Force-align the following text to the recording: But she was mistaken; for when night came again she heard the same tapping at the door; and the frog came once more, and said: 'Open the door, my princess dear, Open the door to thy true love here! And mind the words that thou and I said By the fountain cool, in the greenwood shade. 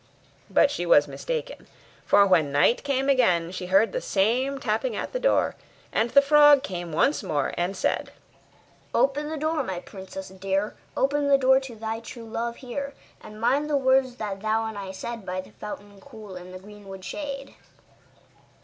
But 0.49 0.71
she 0.71 0.87
was 0.87 1.07
mistaken; 1.07 1.67
for 2.07 2.25
when 2.25 2.51
night 2.51 2.83
came 2.83 3.07
again 3.07 3.51
she 3.51 3.67
heard 3.67 3.91
the 3.91 4.01
same 4.01 4.59
tapping 4.59 4.95
at 4.95 5.11
the 5.13 5.19
door; 5.19 5.55
and 5.93 6.09
the 6.09 6.23
frog 6.23 6.63
came 6.63 6.91
once 6.91 7.21
more, 7.21 7.53
and 7.55 7.77
said: 7.77 8.11
'Open 8.95 9.29
the 9.29 9.37
door, 9.37 9.61
my 9.61 9.77
princess 9.79 10.29
dear, 10.29 10.73
Open 10.97 11.27
the 11.27 11.37
door 11.37 11.59
to 11.59 11.75
thy 11.75 11.99
true 11.99 12.25
love 12.27 12.55
here! 12.55 12.95
And 13.21 13.39
mind 13.39 13.69
the 13.69 13.77
words 13.77 14.15
that 14.15 14.41
thou 14.41 14.65
and 14.65 14.75
I 14.75 14.91
said 14.91 15.23
By 15.23 15.39
the 15.39 15.51
fountain 15.51 16.01
cool, 16.01 16.35
in 16.35 16.51
the 16.51 16.57
greenwood 16.57 17.05
shade. 17.05 17.53